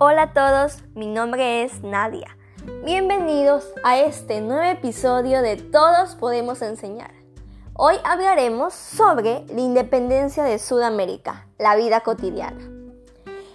[0.00, 2.36] Hola a todos, mi nombre es Nadia.
[2.84, 7.10] Bienvenidos a este nuevo episodio de Todos Podemos Enseñar.
[7.74, 12.60] Hoy hablaremos sobre la independencia de Sudamérica, la vida cotidiana.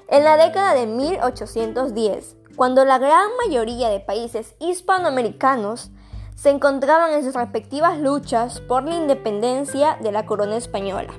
[0.10, 5.92] En la década de 1810, cuando la gran mayoría de países hispanoamericanos
[6.36, 11.14] se encontraban en sus respectivas luchas por la independencia de la corona española,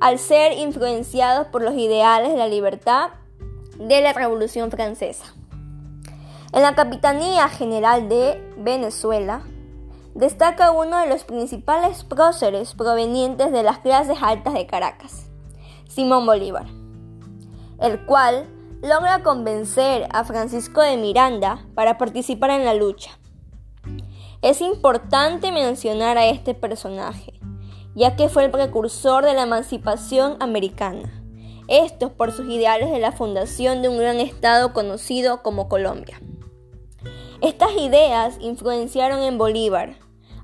[0.00, 3.12] al ser influenciados por los ideales de la libertad
[3.78, 5.34] de la Revolución Francesa.
[6.52, 9.42] En la Capitanía General de Venezuela
[10.14, 15.30] destaca uno de los principales próceres provenientes de las clases altas de Caracas,
[15.88, 16.66] Simón Bolívar,
[17.80, 18.46] el cual
[18.82, 23.18] logra convencer a Francisco de Miranda para participar en la lucha.
[24.42, 27.40] Es importante mencionar a este personaje,
[27.94, 31.21] ya que fue el precursor de la emancipación americana.
[31.68, 36.20] Esto por sus ideales de la fundación de un gran estado conocido como Colombia.
[37.40, 39.96] Estas ideas influenciaron en Bolívar,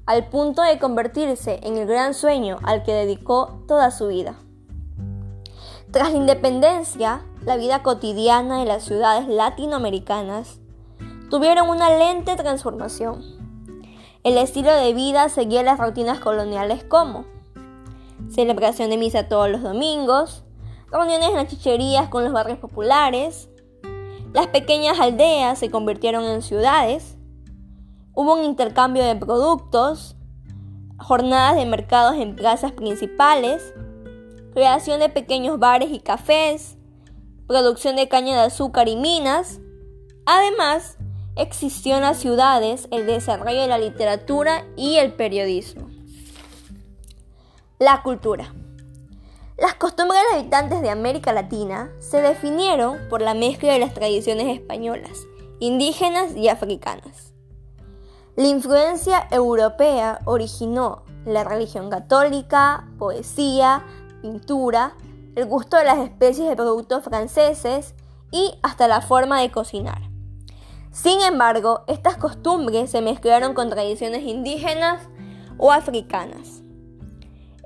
[0.07, 4.37] al punto de convertirse en el gran sueño al que dedicó toda su vida.
[5.91, 10.61] Tras la independencia, la vida cotidiana de las ciudades latinoamericanas
[11.31, 13.23] tuvieron una lente transformación.
[14.25, 17.25] El estilo de vida seguía las rutinas coloniales como
[18.29, 20.45] celebración de misa todos los domingos,
[20.91, 23.49] reuniones en las chicherías con los barrios populares,
[24.33, 27.17] las pequeñas aldeas se convirtieron en ciudades,
[28.15, 30.17] hubo un intercambio de productos,
[30.99, 33.75] jornadas de mercados en plazas principales,
[34.53, 36.77] creación de pequeños bares y cafés,
[37.47, 39.61] producción de caña de azúcar y minas.
[40.27, 40.99] Además,
[41.37, 45.89] existió en las ciudades el desarrollo de la literatura y el periodismo.
[47.79, 48.53] La cultura.
[49.59, 53.93] Las costumbres de los habitantes de América Latina se definieron por la mezcla de las
[53.93, 55.27] tradiciones españolas,
[55.59, 57.33] indígenas y africanas.
[58.37, 63.85] La influencia europea originó la religión católica, poesía,
[64.23, 64.95] pintura,
[65.35, 67.97] el gusto de las especies de productos franceses
[68.31, 70.03] y hasta la forma de cocinar.
[70.93, 75.09] Sin embargo, estas costumbres se mezclaron con tradiciones indígenas
[75.59, 76.63] o africanas.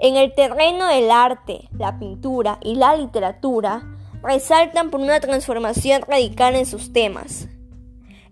[0.05, 3.85] En el terreno del arte, la pintura y la literatura
[4.21, 7.47] resaltan por una transformación radical en sus temas.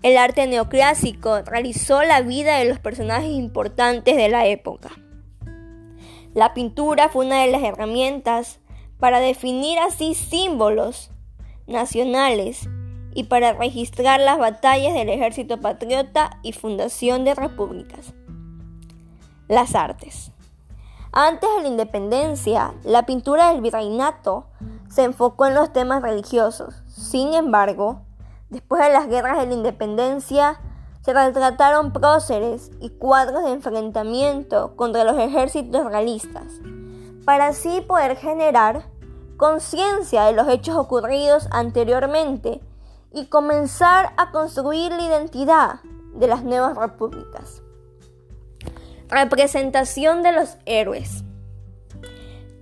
[0.03, 4.91] El arte neoclásico realizó la vida de los personajes importantes de la época.
[6.35, 8.59] La pintura fue una de las herramientas
[8.99, 11.13] para definir así símbolos
[11.69, 12.69] nacionales
[13.15, 18.13] y para registrar las batallas del ejército patriota y fundación de repúblicas.
[19.47, 20.33] Las artes.
[21.13, 24.47] Antes de la independencia, la pintura del virreinato
[24.89, 26.85] se enfocó en los temas religiosos.
[26.87, 28.03] Sin embargo,
[28.49, 30.61] después de las guerras de la independencia,
[31.01, 36.45] se retrataron próceres y cuadros de enfrentamiento contra los ejércitos realistas,
[37.25, 38.85] para así poder generar
[39.37, 42.61] conciencia de los hechos ocurridos anteriormente
[43.13, 45.81] y comenzar a construir la identidad
[46.15, 47.63] de las nuevas repúblicas.
[49.11, 51.25] Representación de los héroes.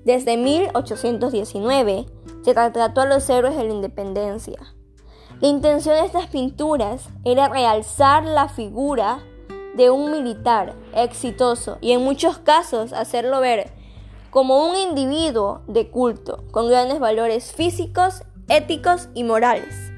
[0.07, 2.07] Desde 1819
[2.43, 4.59] se retrató a los héroes de la independencia.
[5.43, 9.19] La intención de estas pinturas era realzar la figura
[9.77, 13.71] de un militar exitoso y en muchos casos hacerlo ver
[14.31, 19.93] como un individuo de culto con grandes valores físicos, éticos y morales.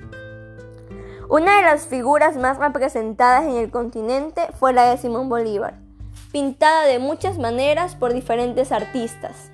[1.29, 5.90] Una de las figuras más representadas en el continente fue la de Simón Bolívar
[6.33, 9.51] pintada de muchas maneras por diferentes artistas.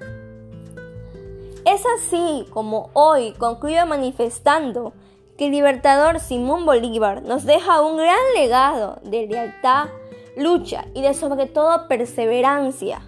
[1.65, 4.93] Es así como hoy concluyo manifestando
[5.37, 9.89] que el libertador Simón Bolívar nos deja un gran legado de lealtad,
[10.37, 13.03] lucha y de sobre todo perseverancia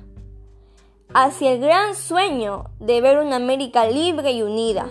[1.15, 4.89] hacia el gran sueño de ver una América libre y unida.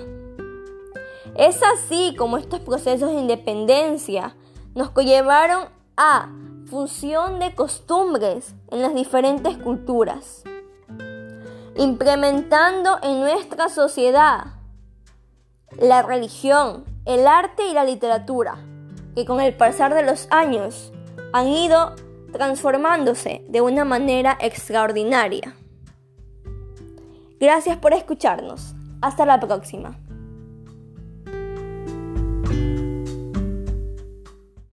[1.35, 4.35] Es así como estos procesos de independencia
[4.73, 5.65] nos llevaron
[5.95, 6.29] a
[6.69, 10.43] fusión de costumbres en las diferentes culturas,
[11.77, 14.47] implementando en nuestra sociedad
[15.79, 18.57] la religión, el arte y la literatura,
[19.15, 20.91] que con el pasar de los años
[21.31, 21.95] han ido
[22.31, 25.55] transformándose de una manera extraordinaria.
[27.39, 28.73] Gracias por escucharnos.
[29.01, 29.97] Hasta la próxima.